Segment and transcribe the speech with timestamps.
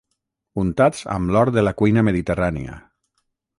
[0.63, 2.81] Untats amb l'or de la cuina mediterrània.